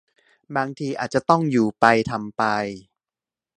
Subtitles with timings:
[0.55, 2.43] บางทีอาจจะต้องอยู่ไปทำไป